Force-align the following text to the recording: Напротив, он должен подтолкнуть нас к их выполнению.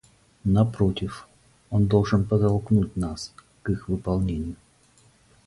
Напротив, 0.45 1.27
он 1.69 1.85
должен 1.85 2.25
подтолкнуть 2.25 2.97
нас 2.97 3.31
к 3.61 3.69
их 3.69 3.87
выполнению. 3.87 4.55